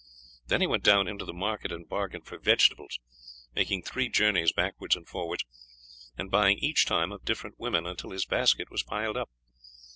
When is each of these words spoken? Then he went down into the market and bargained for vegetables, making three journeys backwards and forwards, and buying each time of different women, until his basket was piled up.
Then 0.47 0.61
he 0.61 0.65
went 0.65 0.83
down 0.83 1.07
into 1.07 1.25
the 1.25 1.31
market 1.31 1.71
and 1.71 1.87
bargained 1.87 2.25
for 2.25 2.39
vegetables, 2.39 2.97
making 3.53 3.83
three 3.83 4.09
journeys 4.09 4.51
backwards 4.51 4.95
and 4.95 5.07
forwards, 5.07 5.45
and 6.17 6.31
buying 6.31 6.57
each 6.57 6.87
time 6.87 7.11
of 7.11 7.23
different 7.23 7.59
women, 7.59 7.85
until 7.85 8.09
his 8.09 8.25
basket 8.25 8.71
was 8.71 8.81
piled 8.81 9.15
up. 9.15 9.29